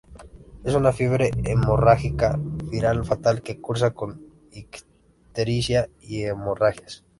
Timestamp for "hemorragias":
6.23-7.03